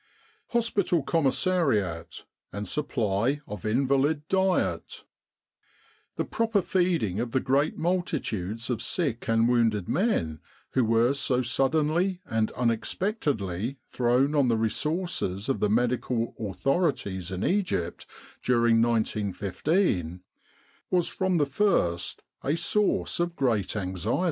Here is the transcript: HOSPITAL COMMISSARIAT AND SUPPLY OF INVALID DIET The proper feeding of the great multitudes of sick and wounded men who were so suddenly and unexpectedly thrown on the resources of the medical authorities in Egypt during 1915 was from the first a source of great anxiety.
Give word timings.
HOSPITAL 0.47 1.03
COMMISSARIAT 1.03 2.25
AND 2.51 2.67
SUPPLY 2.67 3.41
OF 3.47 3.63
INVALID 3.67 4.27
DIET 4.29 5.03
The 6.15 6.25
proper 6.25 6.63
feeding 6.63 7.19
of 7.19 7.33
the 7.33 7.39
great 7.39 7.77
multitudes 7.77 8.71
of 8.71 8.81
sick 8.81 9.27
and 9.27 9.47
wounded 9.47 9.87
men 9.87 10.39
who 10.71 10.83
were 10.83 11.13
so 11.13 11.43
suddenly 11.43 12.19
and 12.25 12.49
unexpectedly 12.53 13.77
thrown 13.87 14.33
on 14.33 14.47
the 14.47 14.57
resources 14.57 15.47
of 15.47 15.59
the 15.59 15.69
medical 15.69 16.33
authorities 16.39 17.29
in 17.29 17.45
Egypt 17.45 18.07
during 18.41 18.81
1915 18.81 20.21
was 20.89 21.09
from 21.09 21.37
the 21.37 21.45
first 21.45 22.23
a 22.43 22.55
source 22.55 23.19
of 23.19 23.35
great 23.35 23.75
anxiety. 23.75 24.19